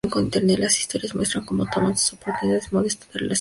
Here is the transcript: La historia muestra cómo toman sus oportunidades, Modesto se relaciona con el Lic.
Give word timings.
La 0.57 0.65
historia 0.65 1.11
muestra 1.13 1.45
cómo 1.45 1.63
toman 1.67 1.95
sus 1.95 2.13
oportunidades, 2.13 2.73
Modesto 2.73 3.05
se 3.05 3.05
relaciona 3.05 3.13
con 3.13 3.19
el 3.21 3.25
Lic. 3.25 3.29